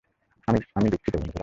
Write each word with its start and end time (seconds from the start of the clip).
আমি, 0.47 0.59
আমি 0.75 0.89
দুঃখিত, 0.89 1.15
বন্ধুরা। 1.15 1.39